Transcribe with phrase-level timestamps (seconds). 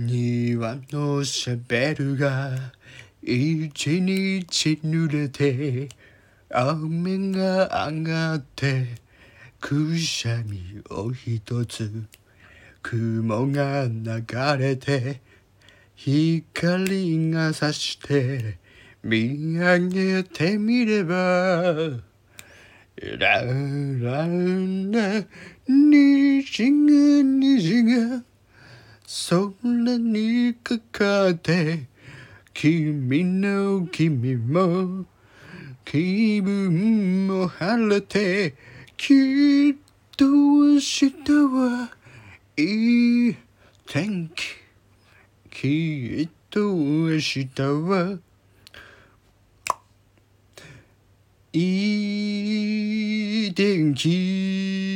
[0.00, 2.52] 庭のシャベルが
[3.20, 5.88] 一日濡れて
[6.50, 8.86] 雨が上がって
[9.60, 11.90] くしゃみを一つ
[12.80, 14.24] 雲が流
[14.56, 15.20] れて
[15.96, 18.58] 光が差して
[19.02, 21.74] 見上げてみれば
[22.94, 24.28] ラララ
[25.66, 26.87] 虹が
[29.10, 31.86] 空にかかって
[32.52, 35.06] 君の君も
[35.82, 38.54] 気分も晴れて
[38.98, 39.76] きっ
[40.14, 41.88] と明日は
[42.58, 43.36] いい
[43.86, 44.42] 天気。
[45.50, 48.18] きっと明日は
[51.54, 54.87] いい天気。